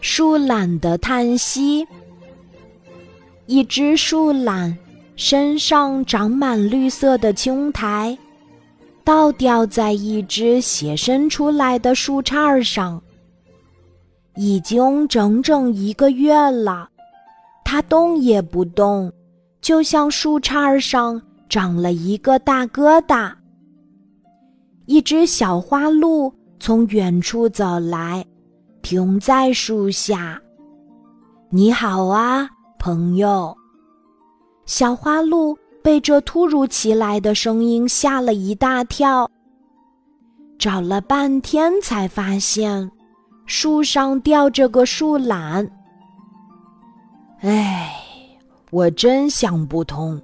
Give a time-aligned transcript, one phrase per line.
[0.00, 1.86] 树懒的叹息。
[3.46, 4.76] 一只树懒
[5.16, 8.16] 身上长满绿色的青苔，
[9.02, 13.02] 倒吊在一只斜伸出来的树杈上。
[14.36, 16.88] 已经整整一个月了，
[17.64, 19.12] 它动也不动，
[19.60, 23.32] 就像树杈上长了一个大疙瘩。
[24.86, 28.24] 一只小花鹿从远处走来，
[28.88, 30.40] 停在树下。
[31.52, 32.48] “你好啊，
[32.78, 33.54] 朋友！”
[34.64, 39.30] 小花鹿被这突如其来的声音吓了一大跳，
[40.58, 42.90] 找了半天才发现。
[43.44, 45.70] 树上吊着个树懒，
[47.40, 47.92] 哎，
[48.70, 50.18] 我真想不通。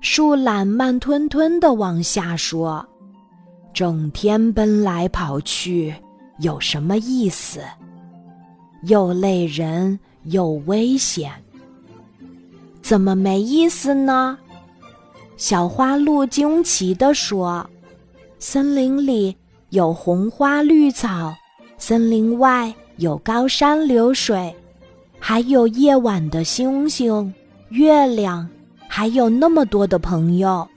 [0.00, 2.82] 树懒慢吞吞的往下说
[3.74, 5.94] ：“整天奔来跑去，
[6.40, 7.60] 有什么意思？
[8.84, 11.30] 又累人又危险。
[12.82, 14.38] 怎么没意思呢？”
[15.36, 17.68] 小花鹿惊奇地说
[18.38, 19.34] ：“森林里
[19.70, 21.34] 有红花绿草。”
[21.78, 24.54] 森林外有高山流水，
[25.18, 27.32] 还有夜晚的星星、
[27.70, 28.46] 月亮，
[28.86, 30.68] 还有那么多的朋友。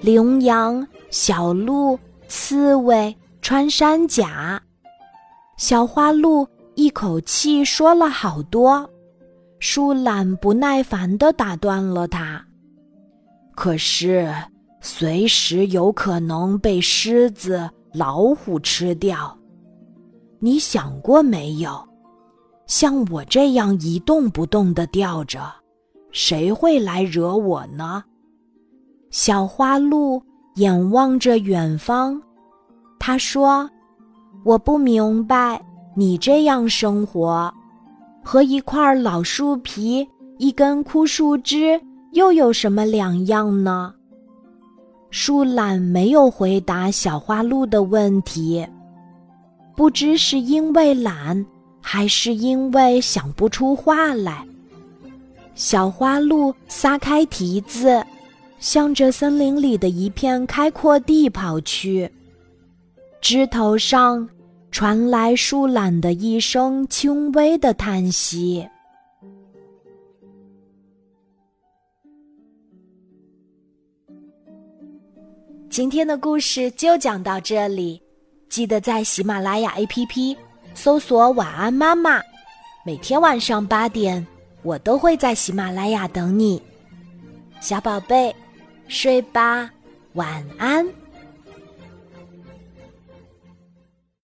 [0.00, 4.62] 羚羊、小鹿、刺猬、穿山甲，
[5.56, 8.88] 小花鹿一口气说了好多。
[9.58, 12.42] 树懒不耐烦地打断了它
[13.54, 14.32] ：“可是，
[14.80, 19.36] 随时有可能被狮子、老虎吃掉。”
[20.38, 21.86] 你想过没有？
[22.66, 25.52] 像我这样一动不动的吊着，
[26.12, 28.02] 谁会来惹我呢？
[29.10, 30.22] 小花鹿
[30.54, 32.22] 眼望着远方，
[33.00, 33.68] 他说
[34.44, 35.60] ：“我不明白，
[35.96, 37.52] 你这样生活，
[38.22, 40.06] 和一块老树皮、
[40.36, 41.80] 一根枯树枝
[42.12, 43.94] 又有什么两样呢？”
[45.10, 48.64] 树懒没有回答小花鹿的问题。
[49.74, 51.44] 不知是因为懒，
[51.80, 54.46] 还是因为想不出话来。
[55.54, 58.04] 小花鹿撒开蹄子，
[58.58, 62.08] 向着森林里的一片开阔地跑去。
[63.20, 64.26] 枝头上
[64.70, 68.66] 传来树懒的一声轻微的叹息。
[75.68, 78.00] 今天的故事就讲到这里。
[78.48, 80.36] 记得在喜马拉雅 APP
[80.74, 82.20] 搜索“晚安妈妈”，
[82.84, 84.26] 每天晚上八点，
[84.62, 86.60] 我都会在喜马拉雅等你，
[87.60, 88.34] 小宝贝，
[88.88, 89.70] 睡吧，
[90.14, 90.84] 晚安。